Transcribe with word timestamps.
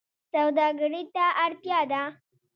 سوداګرۍ 0.31 1.03
ته 1.15 1.25
اړتیا 1.43 1.79
ده 1.91 2.03